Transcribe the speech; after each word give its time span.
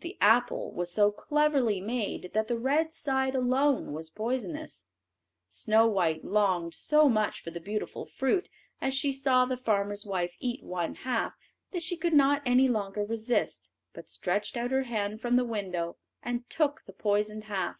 The 0.00 0.18
apple 0.20 0.70
was 0.70 0.92
so 0.92 1.10
cleverly 1.10 1.80
made 1.80 2.32
that 2.34 2.46
the 2.46 2.58
red 2.58 2.92
side 2.92 3.34
alone 3.34 3.94
was 3.94 4.10
poisonous. 4.10 4.84
Snow 5.48 5.86
white 5.86 6.22
longed 6.26 6.74
so 6.74 7.08
much 7.08 7.42
for 7.42 7.50
the 7.50 7.58
beautiful 7.58 8.04
fruit 8.04 8.50
as 8.82 8.92
she 8.92 9.12
saw 9.12 9.46
the 9.46 9.56
farmer's 9.56 10.04
wife 10.04 10.34
eat 10.40 10.62
one 10.62 10.94
half 10.94 11.32
that 11.70 11.82
she 11.82 11.96
could 11.96 12.12
not 12.12 12.42
any 12.44 12.68
longer 12.68 13.02
resist, 13.02 13.70
but 13.94 14.10
stretched 14.10 14.58
out 14.58 14.72
her 14.72 14.82
hand 14.82 15.22
from 15.22 15.36
the 15.36 15.42
window 15.42 15.96
and 16.22 16.50
took 16.50 16.82
the 16.84 16.92
poisoned 16.92 17.44
half. 17.44 17.76